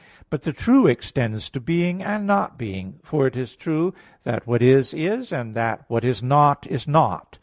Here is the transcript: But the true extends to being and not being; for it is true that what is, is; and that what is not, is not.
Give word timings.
But 0.31 0.41
the 0.41 0.51
true 0.51 0.87
extends 0.87 1.47
to 1.51 1.59
being 1.59 2.01
and 2.01 2.25
not 2.25 2.57
being; 2.57 2.97
for 3.03 3.27
it 3.27 3.37
is 3.37 3.55
true 3.55 3.93
that 4.23 4.47
what 4.47 4.63
is, 4.63 4.95
is; 4.95 5.31
and 5.31 5.53
that 5.53 5.85
what 5.89 6.03
is 6.03 6.23
not, 6.23 6.65
is 6.65 6.87
not. 6.87 7.37